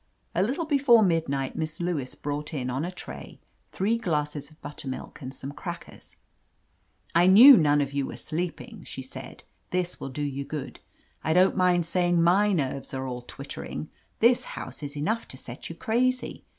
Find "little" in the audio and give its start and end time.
0.41-0.65